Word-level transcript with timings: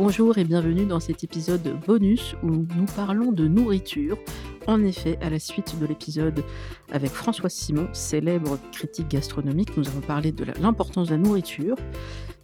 Bonjour 0.00 0.38
et 0.38 0.44
bienvenue 0.44 0.86
dans 0.86 1.00
cet 1.00 1.24
épisode 1.24 1.76
bonus 1.84 2.36
où 2.44 2.46
nous 2.46 2.84
parlons 2.94 3.32
de 3.32 3.48
nourriture. 3.48 4.16
En 4.68 4.84
effet, 4.84 5.18
à 5.20 5.28
la 5.28 5.40
suite 5.40 5.76
de 5.80 5.86
l'épisode 5.86 6.44
avec 6.92 7.10
François 7.10 7.48
Simon, 7.48 7.88
célèbre 7.92 8.60
critique 8.70 9.08
gastronomique, 9.08 9.76
nous 9.76 9.88
avons 9.88 10.00
parlé 10.00 10.30
de 10.30 10.44
l'importance 10.60 11.08
de 11.08 11.14
la 11.14 11.18
nourriture, 11.18 11.74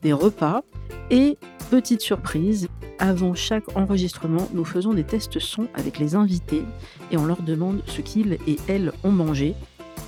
des 0.02 0.12
repas 0.12 0.64
et, 1.12 1.38
petite 1.70 2.00
surprise, 2.00 2.66
avant 2.98 3.34
chaque 3.34 3.76
enregistrement, 3.76 4.48
nous 4.52 4.64
faisons 4.64 4.92
des 4.92 5.04
tests 5.04 5.38
son 5.38 5.68
avec 5.74 6.00
les 6.00 6.16
invités 6.16 6.64
et 7.12 7.18
on 7.18 7.24
leur 7.24 7.40
demande 7.40 7.84
ce 7.86 8.00
qu'ils 8.00 8.32
et 8.48 8.56
elles 8.66 8.90
ont 9.04 9.12
mangé. 9.12 9.54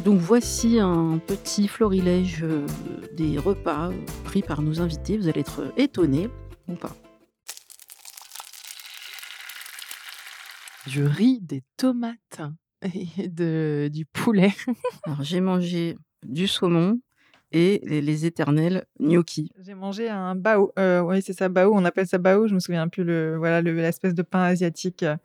Donc 0.04 0.18
voici 0.18 0.80
un 0.80 1.20
petit 1.24 1.68
florilège 1.68 2.42
euh, 2.42 2.66
des 3.16 3.38
repas 3.38 3.90
pris 4.24 4.42
par 4.42 4.62
nos 4.62 4.80
invités. 4.80 5.16
Vous 5.16 5.28
allez 5.28 5.40
être 5.40 5.72
étonnés 5.76 6.28
ou 6.66 6.74
pas. 6.74 6.90
Du 10.86 11.04
riz, 11.04 11.40
des 11.42 11.62
tomates 11.76 12.40
et 12.82 13.28
de, 13.28 13.90
du 13.92 14.04
poulet. 14.06 14.52
Alors 15.04 15.22
j'ai 15.22 15.40
mangé 15.40 15.96
du 16.24 16.46
saumon 16.46 17.00
et 17.52 17.80
les, 17.84 18.00
les 18.00 18.24
éternels 18.26 18.84
gnocchi. 19.00 19.50
J'ai 19.58 19.74
mangé 19.74 20.08
un 20.08 20.34
bao. 20.36 20.72
Euh, 20.78 21.00
oui, 21.00 21.22
c'est 21.22 21.32
ça, 21.32 21.48
bao. 21.48 21.72
On 21.74 21.84
appelle 21.84 22.06
ça 22.06 22.18
bao. 22.18 22.46
Je 22.46 22.54
me 22.54 22.60
souviens 22.60 22.88
plus 22.88 23.02
le 23.04 23.36
voilà 23.36 23.62
le- 23.62 23.74
l'espèce 23.74 24.14
de 24.14 24.22
pain 24.22 24.42
asiatique 24.42 25.02
euh, 25.02 25.16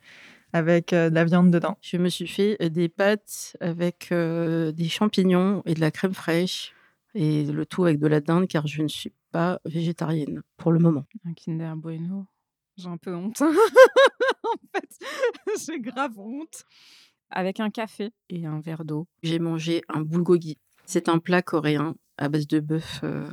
avec 0.54 0.94
euh, 0.94 1.10
de 1.10 1.16
la 1.16 1.26
viande 1.26 1.52
dedans. 1.52 1.78
Je 1.82 1.98
me 1.98 2.10
suis 2.10 2.28
fait 2.28 2.58
des 2.70 2.90
pâtes 2.90 3.56
avec 3.60 4.10
euh, 4.12 4.72
des 4.72 4.90
champignons 4.90 5.62
et 5.66 5.74
de 5.76 5.80
la 5.80 5.92
crème 5.92 6.14
fraîche 6.14 6.74
et 7.14 7.44
le 7.46 7.66
tout 7.66 7.84
avec 7.84 8.00
de 8.00 8.08
la 8.08 8.22
dinde 8.22 8.48
car 8.48 8.66
je 8.68 8.82
ne 8.82 8.88
suis 8.88 9.14
pas 9.32 9.60
végétarienne 9.66 10.42
pour 10.58 10.72
le 10.72 10.80
moment. 10.80 11.06
Un 11.26 11.34
Kinder 11.34 11.74
Bueno. 11.76 12.26
J'ai 12.82 12.90
un 12.90 12.98
peu 12.98 13.14
honte. 13.16 13.42
en 13.42 14.58
fait, 14.74 15.00
j'ai 15.68 15.80
grave 15.80 16.18
honte. 16.18 16.66
Avec 17.30 17.60
un 17.60 17.70
café 17.70 18.12
et 18.30 18.46
un 18.46 18.60
verre 18.60 18.84
d'eau. 18.84 19.08
J'ai 19.24 19.40
mangé 19.40 19.84
un 19.88 20.02
bulgogi. 20.02 20.58
C'est 20.86 21.08
un 21.08 21.20
plat 21.20 21.42
coréen 21.42 21.96
à 22.18 22.28
base 22.28 22.48
de 22.48 22.60
bœuf 22.60 23.00
euh, 23.04 23.26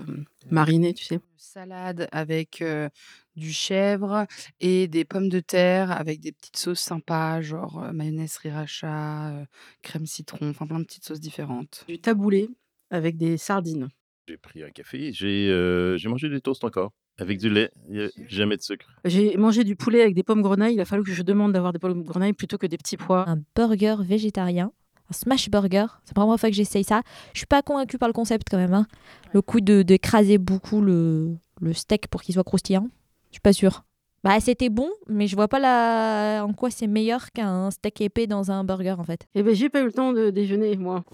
mariné, 0.51 0.95
tu 0.95 1.05
sais. 1.05 1.21
salade 1.37 2.09
avec 2.13 2.63
euh, 2.63 2.89
du 3.37 3.53
chèvre 3.53 4.27
et 4.61 4.87
des 4.89 5.05
pommes 5.05 5.29
de 5.29 5.41
terre 5.41 5.91
avec 5.91 6.21
des 6.21 6.33
petites 6.33 6.57
sauces 6.59 6.81
sympas, 6.81 7.41
genre 7.41 7.83
euh, 7.83 7.93
mayonnaise 7.93 8.33
sriracha, 8.33 9.31
euh, 9.31 9.45
crème 9.83 10.07
citron, 10.07 10.51
enfin 10.51 10.67
plein 10.67 10.79
de 10.81 10.85
petites 10.85 11.05
sauces 11.05 11.21
différentes. 11.21 11.85
Du 11.89 11.99
taboulé 12.01 12.51
avec 12.91 13.17
des 13.17 13.37
sardines. 13.39 13.89
J'ai 14.29 14.37
pris 14.37 14.63
un 14.63 14.71
café, 14.71 15.13
j'ai 15.13 15.49
euh, 15.49 15.97
j'ai 15.97 16.09
mangé 16.09 16.29
des 16.29 16.41
toasts 16.41 16.65
encore, 16.65 16.93
avec 17.19 17.39
du 17.39 17.51
lait, 17.51 17.71
y 17.91 18.01
a 18.03 18.09
jamais 18.29 18.57
de 18.57 18.63
sucre. 18.63 18.87
J'ai 19.05 19.37
mangé 19.37 19.65
du 19.65 19.75
poulet 19.77 20.03
avec 20.03 20.15
des 20.15 20.23
pommes 20.23 20.43
grenailles. 20.43 20.75
Il 20.75 20.81
a 20.81 20.85
fallu 20.85 21.03
que 21.03 21.13
je 21.13 21.23
demande 21.23 21.53
d'avoir 21.53 21.73
des 21.73 21.79
pommes 21.79 22.03
grenailles 22.05 22.33
plutôt 22.33 22.59
que 22.59 22.67
des 22.67 22.79
petits 22.79 22.97
pois. 22.97 23.29
un 23.29 23.39
burger 23.57 23.97
végétarien, 24.01 24.71
un 25.11 25.13
smash 25.13 25.51
burger. 25.51 25.87
C'est 26.05 26.17
la 26.17 26.23
première 26.23 26.39
fois 26.39 26.49
que 26.49 26.55
j'essaye 26.55 26.85
ça. 26.85 27.03
Je 27.33 27.39
suis 27.39 27.47
pas 27.47 27.63
convaincue 27.63 27.99
par 27.99 28.09
le 28.09 28.13
concept 28.13 28.49
quand 28.51 28.59
même. 28.59 28.75
hein. 28.75 28.87
Le 29.33 29.43
coup 29.43 29.61
de 29.61 29.83
d'écraser 29.83 30.39
beaucoup 30.39 30.81
le, 30.81 31.37
le 31.61 31.73
steak 31.73 32.09
pour 32.09 32.23
qu'il 32.23 32.35
soit 32.35 32.45
croustillant. 32.45 32.89
Je 33.31 33.35
suis 33.35 33.41
pas 33.41 33.53
sûre. 33.53 33.85
Bah 34.25 34.41
c'était 34.41 34.69
bon, 34.69 34.91
mais 35.09 35.29
je 35.29 35.37
vois 35.37 35.47
pas 35.47 35.61
la... 35.61 36.45
en 36.45 36.53
quoi 36.53 36.71
c'est 36.71 36.89
meilleur 36.89 37.31
qu'un 37.31 37.71
steak 37.71 38.01
épais 38.01 38.27
dans 38.27 38.51
un 38.51 38.65
burger 38.65 38.97
en 38.99 39.05
fait. 39.05 39.27
Eh 39.37 39.45
ben 39.45 39.55
j'ai 39.55 39.69
pas 39.69 39.81
eu 39.81 39.85
le 39.85 39.93
temps 39.93 40.13
de 40.13 40.31
déjeuner 40.31 40.77
moi. 40.77 41.05